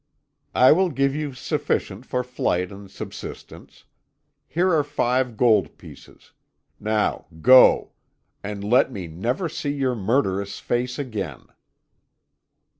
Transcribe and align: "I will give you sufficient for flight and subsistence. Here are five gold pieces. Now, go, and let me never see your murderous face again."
"I 0.55 0.71
will 0.71 0.89
give 0.89 1.13
you 1.13 1.31
sufficient 1.33 2.07
for 2.07 2.23
flight 2.23 2.71
and 2.71 2.89
subsistence. 2.89 3.83
Here 4.47 4.71
are 4.73 4.83
five 4.83 5.37
gold 5.37 5.77
pieces. 5.77 6.31
Now, 6.79 7.27
go, 7.43 7.91
and 8.43 8.63
let 8.63 8.91
me 8.91 9.05
never 9.07 9.47
see 9.47 9.69
your 9.71 9.93
murderous 9.93 10.57
face 10.57 10.97
again." 10.97 11.45